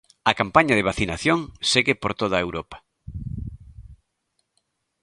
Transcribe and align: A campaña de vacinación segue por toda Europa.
A 0.31 0.33
campaña 0.39 0.77
de 0.77 0.87
vacinación 0.89 1.39
segue 1.71 1.93
por 2.01 2.11
toda 2.21 2.43
Europa. 2.45 2.77